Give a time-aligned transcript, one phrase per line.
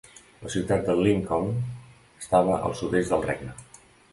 [0.45, 1.51] La ciutat de Lincoln
[2.23, 3.55] estava al sud-oest del regne.